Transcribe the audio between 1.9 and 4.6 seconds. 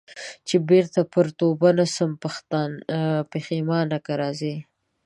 سم پښېمانه که راځې